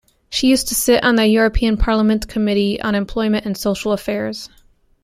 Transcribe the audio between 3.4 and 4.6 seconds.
and Social Affairs.